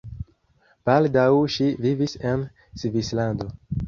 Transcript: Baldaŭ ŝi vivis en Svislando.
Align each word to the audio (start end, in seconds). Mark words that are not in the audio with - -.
Baldaŭ 0.89 1.25
ŝi 1.55 1.67
vivis 1.87 2.15
en 2.31 2.47
Svislando. 2.85 3.49